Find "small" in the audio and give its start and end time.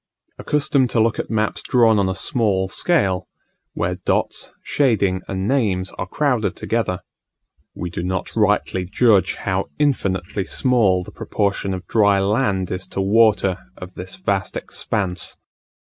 2.15-2.67, 10.45-11.03